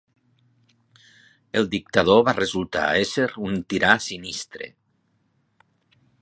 El 1.61 1.69
dictador 1.75 2.23
va 2.29 2.35
resultar 2.39 2.87
ésser 3.03 3.27
un 3.49 3.61
tirà 3.75 3.93
sinistre. 4.07 4.71